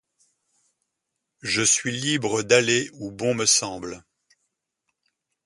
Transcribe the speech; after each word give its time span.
Je 1.43 1.61
suis 1.61 1.91
libre 1.91 2.41
d’aller 2.41 2.89
où 2.93 3.11
bon 3.11 3.35
me 3.35 3.45
semble. 3.45 4.03